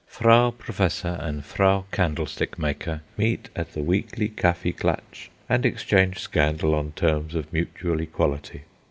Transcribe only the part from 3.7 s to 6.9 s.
the Weekly Kaffee Klatsch and exchange scandal